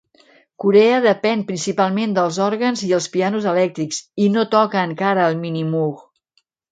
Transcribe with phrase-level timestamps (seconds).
[0.61, 6.01] Corea depèn principalment dels òrgans i els pianos elèctrics, i no toca encara el Minimoog.